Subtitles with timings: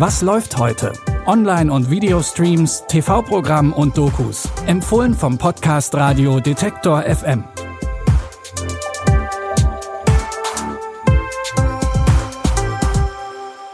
[0.00, 0.94] Was läuft heute?
[1.26, 4.48] Online- und Videostreams, TV-Programm und Dokus.
[4.64, 7.44] Empfohlen vom Podcast Radio Detektor FM.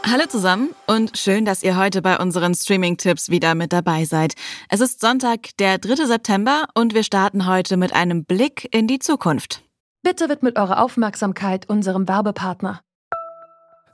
[0.03, 4.33] Hallo zusammen und schön, dass ihr heute bei unseren Streaming-Tipps wieder mit dabei seid.
[4.67, 6.07] Es ist Sonntag, der 3.
[6.07, 9.63] September und wir starten heute mit einem Blick in die Zukunft.
[10.03, 12.81] Bitte widmet eure Aufmerksamkeit unserem Werbepartner.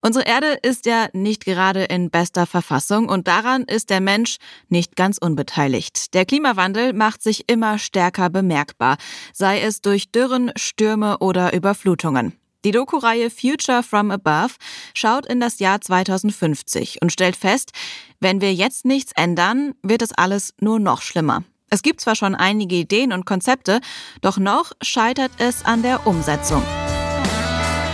[0.00, 4.36] Unsere Erde ist ja nicht gerade in bester Verfassung und daran ist der Mensch
[4.68, 6.14] nicht ganz unbeteiligt.
[6.14, 8.96] Der Klimawandel macht sich immer stärker bemerkbar,
[9.32, 12.34] sei es durch Dürren, Stürme oder Überflutungen.
[12.64, 14.54] Die Doku-Reihe Future from Above
[14.94, 17.72] schaut in das Jahr 2050 und stellt fest,
[18.20, 21.42] wenn wir jetzt nichts ändern, wird es alles nur noch schlimmer.
[21.70, 23.80] Es gibt zwar schon einige Ideen und Konzepte,
[24.22, 26.62] doch noch scheitert es an der Umsetzung.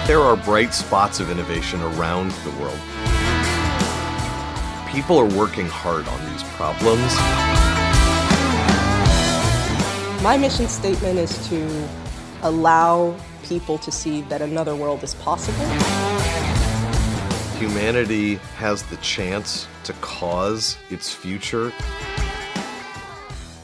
[0.06, 2.78] There are bright spots of innovation around the world.
[4.86, 7.16] People are working hard on these problems.
[10.22, 11.88] My mission statement is to
[12.42, 15.64] allow people to see that another world is possible.
[17.56, 21.72] Humanity has the chance to cause its future.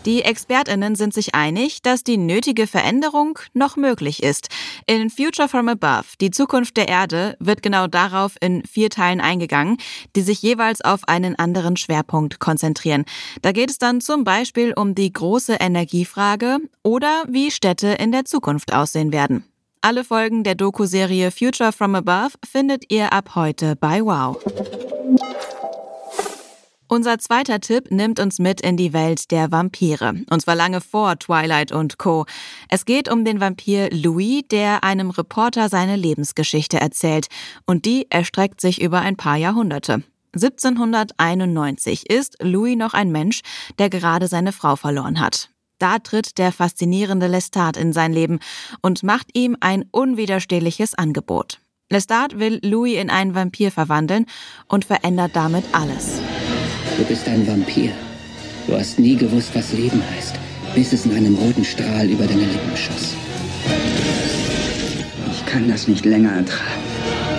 [0.06, 4.48] Die Expertinnen sind sich einig, dass die nötige Veränderung noch möglich ist.
[4.86, 9.76] In Future from Above, die Zukunft der Erde, wird genau darauf in vier Teilen eingegangen,
[10.16, 13.04] die sich jeweils auf einen anderen Schwerpunkt konzentrieren.
[13.42, 18.24] Da geht es dann zum Beispiel um die große Energiefrage oder wie Städte in der
[18.24, 19.44] Zukunft aussehen werden.
[19.82, 24.38] Alle Folgen der Doku-Serie Future from Above findet ihr ab heute bei Wow.
[26.92, 30.24] Unser zweiter Tipp nimmt uns mit in die Welt der Vampire.
[30.28, 32.26] Und zwar lange vor Twilight und Co.
[32.68, 37.28] Es geht um den Vampir Louis, der einem Reporter seine Lebensgeschichte erzählt.
[37.64, 40.02] Und die erstreckt sich über ein paar Jahrhunderte.
[40.34, 43.42] 1791 ist Louis noch ein Mensch,
[43.78, 45.48] der gerade seine Frau verloren hat.
[45.78, 48.40] Da tritt der faszinierende Lestat in sein Leben
[48.82, 51.60] und macht ihm ein unwiderstehliches Angebot.
[51.88, 54.26] Lestat will Louis in einen Vampir verwandeln
[54.66, 56.20] und verändert damit alles.
[56.96, 57.90] Du bist ein Vampir.
[58.66, 60.34] Du hast nie gewusst, was Leben heißt,
[60.74, 63.14] bis es in einem roten Strahl über deine Lippen schoss.
[65.32, 66.82] Ich kann das nicht länger ertragen.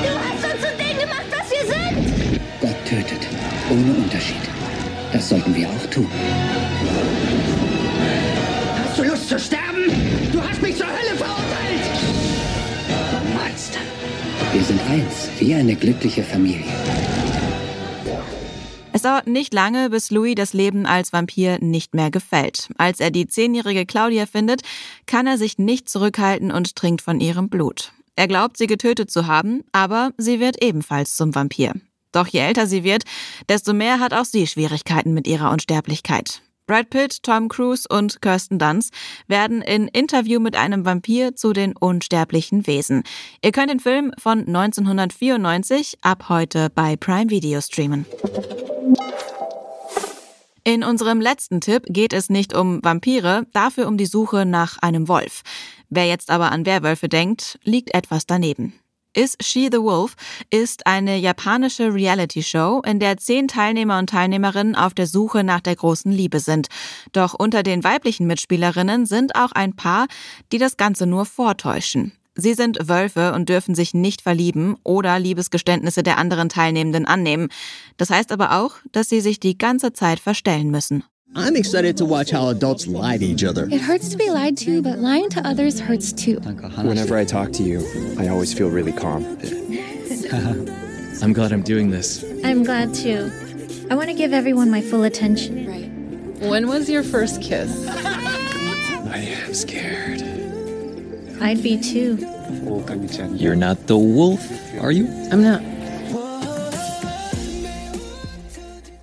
[0.03, 2.40] Du hast uns zu denen gemacht, was wir sind!
[2.59, 3.28] Gott tötet,
[3.69, 4.41] ohne Unterschied.
[5.13, 6.07] Das sollten wir auch tun.
[8.84, 9.91] Hast du Lust zu sterben?
[10.31, 11.85] Du hast mich zur Hölle verurteilt!
[12.88, 13.79] Du Monster.
[14.53, 16.66] Wir sind eins, wie eine glückliche Familie.
[18.94, 22.69] Es dauert nicht lange, bis Louis das Leben als Vampir nicht mehr gefällt.
[22.78, 24.62] Als er die zehnjährige Claudia findet,
[25.06, 27.94] kann er sich nicht zurückhalten und trinkt von ihrem Blut.
[28.16, 31.74] Er glaubt, sie getötet zu haben, aber sie wird ebenfalls zum Vampir.
[32.12, 33.03] Doch je älter sie wird,
[33.47, 36.41] desto mehr hat auch sie Schwierigkeiten mit ihrer Unsterblichkeit.
[36.68, 38.94] Brad Pitt, Tom Cruise und Kirsten Dunst
[39.28, 43.03] werden in Interview mit einem Vampir zu den unsterblichen Wesen.
[43.41, 48.06] Ihr könnt den Film von 1994 ab heute bei Prime Video streamen.
[50.63, 55.07] In unserem letzten Tipp geht es nicht um Vampire, dafür um die Suche nach einem
[55.07, 55.41] Wolf.
[55.89, 58.73] Wer jetzt aber an Werwölfe denkt, liegt etwas daneben.
[59.13, 60.16] Is She the Wolf
[60.51, 65.75] ist eine japanische Reality-Show, in der zehn Teilnehmer und Teilnehmerinnen auf der Suche nach der
[65.75, 66.67] großen Liebe sind.
[67.11, 70.05] Doch unter den weiblichen Mitspielerinnen sind auch ein paar,
[70.51, 72.13] die das Ganze nur vortäuschen.
[72.35, 77.49] Sie sind Wölfe und dürfen sich nicht verlieben oder Liebesgeständnisse der anderen Teilnehmenden annehmen.
[77.97, 81.03] Das heißt aber auch, dass sie sich die ganze Zeit verstellen müssen.
[81.33, 83.66] I'm excited to watch how adults lie to each other.
[83.72, 86.39] It hurts to be lied to, but lying to others hurts too.
[86.83, 87.81] Whenever I talk to you,
[88.19, 89.25] I always feel really calm.
[91.22, 92.25] I'm glad I'm doing this.
[92.43, 93.31] I'm glad too.
[93.89, 95.67] I want to give everyone my full attention.
[95.67, 95.89] Right.
[96.49, 97.87] When was your first kiss?
[99.07, 100.30] I am scared.
[101.41, 102.17] I'd be too.
[103.35, 104.41] You're not the wolf,
[104.79, 105.08] are you?
[105.32, 105.61] I'm not.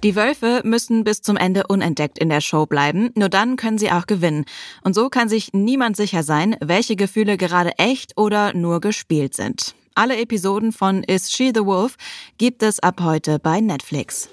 [0.05, 3.90] Die Wölfe müssen bis zum Ende unentdeckt in der Show bleiben, nur dann können sie
[3.90, 4.44] auch gewinnen.
[4.85, 9.75] Und so kann sich niemand sicher sein, welche Gefühle gerade echt oder nur gespielt sind.
[9.96, 11.96] Alle Episoden von Is She the Wolf
[12.38, 14.29] gibt es ab heute bei Netflix.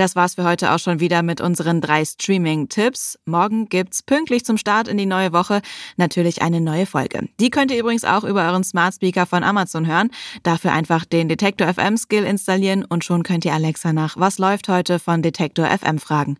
[0.00, 3.18] Das war's für heute auch schon wieder mit unseren drei Streaming-Tipps.
[3.26, 5.60] Morgen gibt's pünktlich zum Start in die neue Woche
[5.98, 7.28] natürlich eine neue Folge.
[7.38, 10.08] Die könnt ihr übrigens auch über euren Smart Speaker von Amazon hören.
[10.42, 14.70] Dafür einfach den Detektor FM Skill installieren und schon könnt ihr Alexa nach Was läuft
[14.70, 16.38] heute von Detektor FM fragen.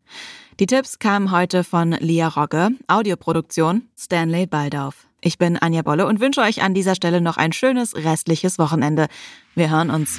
[0.59, 5.07] Die Tipps kamen heute von Lia Rogge, Audioproduktion Stanley Baldauf.
[5.21, 9.09] Ich bin Anja Bolle und wünsche euch an dieser Stelle noch ein schönes restliches Wochenende.
[9.55, 10.19] Wir hören uns.